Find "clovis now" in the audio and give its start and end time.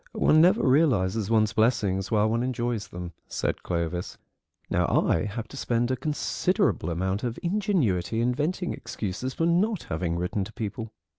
3.61-4.87